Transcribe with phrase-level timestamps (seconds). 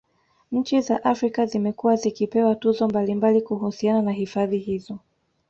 [0.51, 4.99] Nchi za Afrika Zimekuwa zikipewa tuzo mbalimbali kuhusiana na hifadhi hizo